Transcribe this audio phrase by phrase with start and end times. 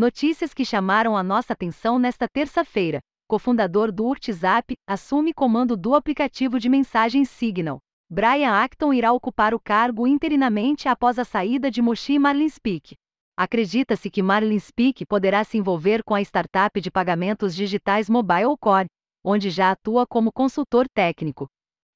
[0.00, 3.00] Notícias que chamaram a nossa atenção nesta terça-feira.
[3.28, 7.80] Cofundador do WhatsApp assume comando do aplicativo de mensagens Signal.
[8.10, 12.94] Brian Acton irá ocupar o cargo interinamente após a saída de Moshi Marlinspeak.
[13.36, 18.88] Acredita-se que Marlinspeak poderá se envolver com a startup de pagamentos digitais Mobile Core,
[19.22, 21.46] onde já atua como consultor técnico.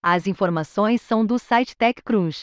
[0.02, 2.42] As informações são do site TechCrunch.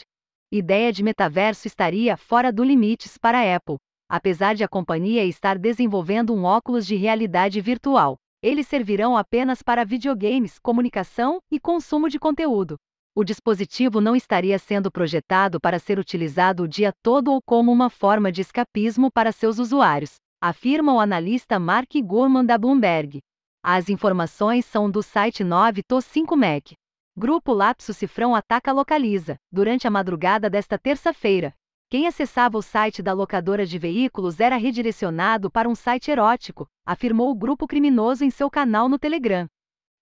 [0.50, 3.76] Ideia de metaverso estaria fora do limites para Apple,
[4.12, 8.18] apesar de a companhia estar desenvolvendo um óculos de realidade virtual.
[8.42, 12.76] Eles servirão apenas para videogames, comunicação e consumo de conteúdo.
[13.16, 17.88] O dispositivo não estaria sendo projetado para ser utilizado o dia todo ou como uma
[17.88, 23.18] forma de escapismo para seus usuários, afirma o analista Mark Gurman da Bloomberg.
[23.64, 26.72] As informações são do site 9to5Mac.
[27.16, 31.54] Grupo Lapso Cifrão ataca Localiza, durante a madrugada desta terça-feira.
[31.92, 37.30] Quem acessava o site da locadora de veículos era redirecionado para um site erótico, afirmou
[37.30, 39.46] o grupo criminoso em seu canal no Telegram.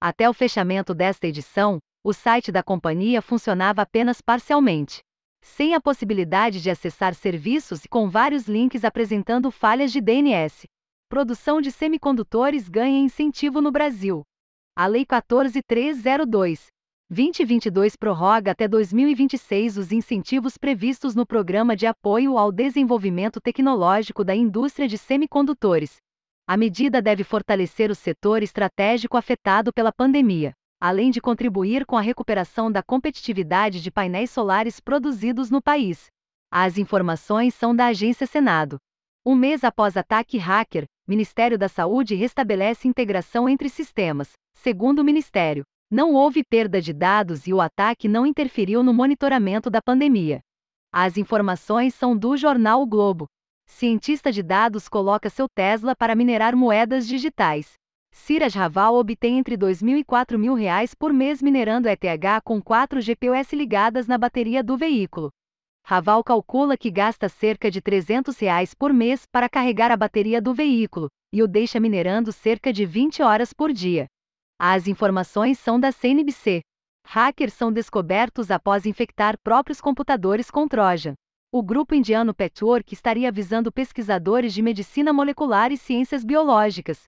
[0.00, 5.00] Até o fechamento desta edição, o site da companhia funcionava apenas parcialmente,
[5.42, 10.68] sem a possibilidade de acessar serviços e com vários links apresentando falhas de DNS.
[11.08, 14.22] Produção de semicondutores ganha incentivo no Brasil.
[14.76, 16.68] A Lei 14302
[17.10, 24.34] 2022 prorroga até 2026 os incentivos previstos no Programa de Apoio ao Desenvolvimento Tecnológico da
[24.34, 25.96] Indústria de Semicondutores.
[26.46, 32.00] A medida deve fortalecer o setor estratégico afetado pela pandemia além de contribuir com a
[32.00, 36.06] recuperação da competitividade de painéis solares produzidos no país.
[36.50, 38.78] As informações são da Agência Senado.
[39.24, 44.32] Um mês após ataque hacker, Ministério da Saúde restabelece integração entre sistemas.
[44.54, 49.68] Segundo o Ministério, não houve perda de dados e o ataque não interferiu no monitoramento
[49.68, 50.40] da pandemia.
[50.92, 53.26] As informações são do jornal o Globo.
[53.66, 57.72] Cientista de dados coloca seu Tesla para minerar moedas digitais.
[58.12, 62.60] Siraj Raval obtém entre 2 mil e 4 mil reais por mês minerando ETH com
[62.60, 65.30] 4 GPUs ligadas na bateria do veículo.
[65.84, 70.52] Raval calcula que gasta cerca de 300 reais por mês para carregar a bateria do
[70.52, 74.06] veículo, e o deixa minerando cerca de 20 horas por dia.
[74.62, 76.60] As informações são da CNBC.
[77.06, 81.14] Hackers são descobertos após infectar próprios computadores com Trojan.
[81.50, 87.04] O grupo indiano Petwork estaria avisando pesquisadores de medicina molecular e ciências biológicas,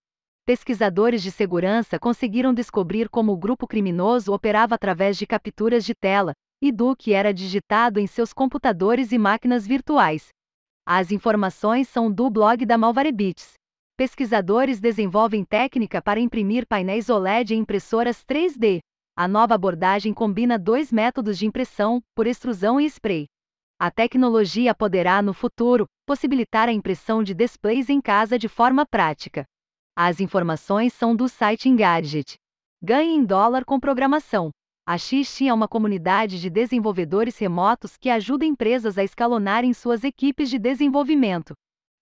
[0.46, 6.32] pesquisadores de segurança conseguiram descobrir como o grupo criminoso operava através de capturas de tela
[6.58, 10.28] e do que era digitado em seus computadores e máquinas virtuais.
[10.86, 13.52] As informações são do blog da Malvarebits.
[13.97, 18.80] Pesquisadores desenvolvem técnica para imprimir painéis OLED em impressoras 3D.
[19.14, 23.26] A nova abordagem combina dois métodos de impressão, por extrusão e spray.
[23.78, 29.44] A tecnologia poderá, no futuro, possibilitar a impressão de displays em casa de forma prática.
[29.94, 32.36] As informações são do site Engadget.
[32.82, 34.50] Ganhe em dólar com programação.
[34.86, 40.48] A XT é uma comunidade de desenvolvedores remotos que ajuda empresas a escalonarem suas equipes
[40.48, 41.52] de desenvolvimento.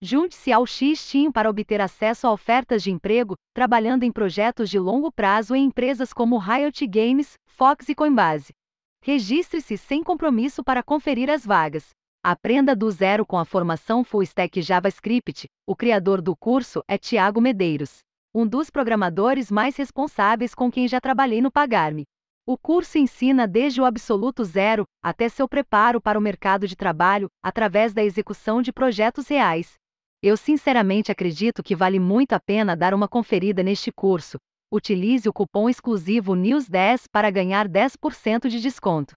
[0.02, 5.12] Junte-se ao X-Team para obter acesso a ofertas de emprego, trabalhando em projetos de longo
[5.12, 8.54] prazo em empresas como Riot Games, Fox e Coinbase.
[9.02, 11.90] Registre-se sem compromisso para conferir as vagas.
[12.24, 15.46] Aprenda do zero com a formação Full Stack JavaScript.
[15.66, 17.98] O criador do curso é Tiago Medeiros,
[18.34, 22.04] um dos programadores mais responsáveis com quem já trabalhei no Pagarme.
[22.46, 27.28] O curso ensina desde o absoluto zero até seu preparo para o mercado de trabalho,
[27.42, 29.74] através da execução de projetos reais.
[30.22, 34.36] Eu sinceramente acredito que vale muito a pena dar uma conferida neste curso.
[34.70, 39.14] Utilize o cupom exclusivo NEWS10 para ganhar 10% de desconto.